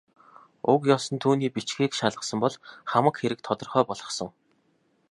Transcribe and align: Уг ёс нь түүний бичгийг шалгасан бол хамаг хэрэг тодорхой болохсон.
Уг 0.71 0.81
ёс 0.95 1.05
нь 1.13 1.21
түүний 1.23 1.51
бичгийг 1.55 1.91
шалгасан 1.99 2.39
бол 2.43 2.55
хамаг 2.91 3.15
хэрэг 3.17 3.39
тодорхой 3.47 3.83
болохсон. 3.87 4.29